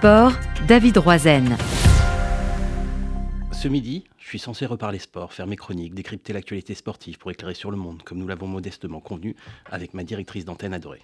[0.00, 0.32] Sport,
[0.66, 1.58] David Roizen.
[3.52, 7.52] Ce midi, je suis censé reparler sport, faire mes chroniques, décrypter l'actualité sportive pour éclairer
[7.52, 9.36] sur le monde, comme nous l'avons modestement convenu
[9.66, 11.02] avec ma directrice d'antenne adorée.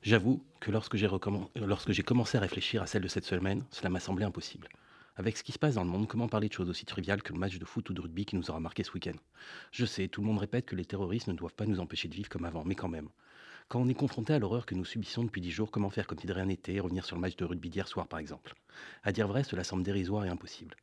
[0.00, 1.10] J'avoue que lorsque j'ai,
[1.56, 4.70] lorsque j'ai commencé à réfléchir à celle de cette semaine, cela m'a semblé impossible.
[5.16, 7.34] Avec ce qui se passe dans le monde, comment parler de choses aussi triviales que
[7.34, 9.18] le match de foot ou de rugby qui nous aura marqué ce week-end?
[9.72, 12.14] Je sais, tout le monde répète que les terroristes ne doivent pas nous empêcher de
[12.14, 13.10] vivre comme avant, mais quand même.
[13.72, 16.18] Quand on est confronté à l'horreur que nous subissons depuis dix jours, comment faire comme
[16.18, 18.52] si de rien n'était et revenir sur le match de rugby d'hier soir par exemple?
[19.02, 20.76] À dire vrai, cela semble dérisoire et impossible.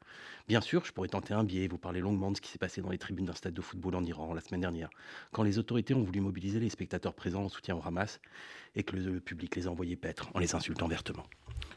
[0.48, 2.57] Bien sûr, je pourrais tenter un biais et vous parler longuement de ce qui s'est
[2.57, 4.89] passé dans les tribunes d'un stade de football en Iran la semaine dernière,
[5.31, 8.20] quand les autorités ont voulu mobiliser les spectateurs présents en soutien au Hamas
[8.73, 11.27] et que le public les a envoyés paître en les insultant vertement.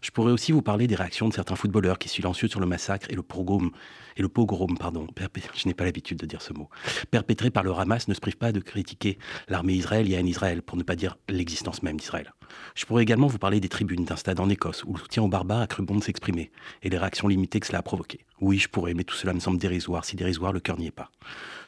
[0.02, 3.06] Je pourrais aussi vous parler des réactions de certains footballeurs qui, silencieux sur le massacre
[3.08, 3.70] et le pogrom,
[4.16, 5.06] et le pogrom pardon,
[5.54, 6.68] je n'ai pas l'habitude de dire ce mot,
[7.12, 9.16] perpétré par le Hamas, ne se privent pas de critiquer
[9.48, 12.32] l'armée israélienne Israël, pour ne pas dire l'existence même d'Israël.
[12.74, 15.28] Je pourrais également vous parler des tribunes d'un stade en Écosse où le soutien aux
[15.28, 16.50] barbares a cru bon de s'exprimer
[16.82, 18.26] et les réactions limitées que cela a provoquées.
[18.40, 20.04] Oui, je pourrais, mais tout cela me semble dérisoire.
[20.04, 21.12] Si dérisoire, le cœur n'y est pas.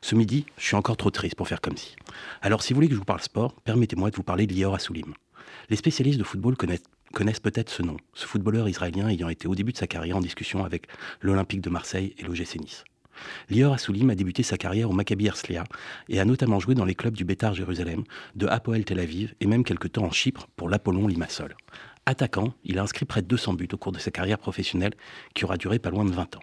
[0.03, 1.95] Ce midi, je suis encore trop triste pour faire comme si.
[2.43, 4.75] Alors, si vous voulez que je vous parle sport, permettez-moi de vous parler de Lior
[4.75, 5.15] Assoulim.
[5.71, 6.83] Les spécialistes de football connaissent
[7.15, 10.21] connaissent peut-être ce nom, ce footballeur israélien ayant été au début de sa carrière en
[10.21, 10.89] discussion avec
[11.23, 12.85] l'Olympique de Marseille et l'OGC Nice.
[13.49, 15.65] Lior Assoulim a débuté sa carrière au Maccabi Herzliya
[16.09, 19.47] et a notamment joué dans les clubs du Bétar Jérusalem, de Hapoel Tel Aviv et
[19.47, 21.57] même quelque temps en Chypre pour l'Apollon Limassol.
[22.07, 24.93] Attaquant, il a inscrit près de 200 buts au cours de sa carrière professionnelle
[25.35, 26.43] qui aura duré pas loin de 20 ans.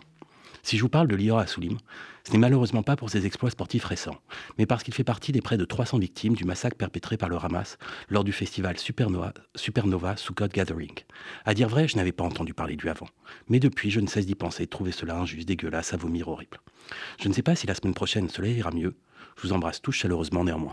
[0.63, 1.77] Si je vous parle de Lior Assoulim,
[2.23, 4.17] ce n'est malheureusement pas pour ses exploits sportifs récents,
[4.57, 7.37] mais parce qu'il fait partie des près de 300 victimes du massacre perpétré par le
[7.37, 7.77] Hamas
[8.09, 10.93] lors du festival Supernova, Supernova Sukkot Gathering.
[11.45, 13.07] À dire vrai, je n'avais pas entendu parler lui avant.
[13.49, 16.59] Mais depuis, je ne cesse d'y penser, de trouver cela injuste, dégueulasse, à vomir horrible.
[17.19, 18.95] Je ne sais pas si la semaine prochaine cela ira mieux.
[19.37, 20.69] Je vous embrasse tous chaleureusement néanmoins.